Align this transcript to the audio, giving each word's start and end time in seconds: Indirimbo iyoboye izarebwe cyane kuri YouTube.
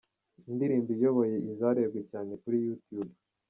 Indirimbo 0.49 0.89
iyoboye 0.95 1.35
izarebwe 1.51 2.01
cyane 2.11 2.31
kuri 2.41 2.57
YouTube. 2.65 3.13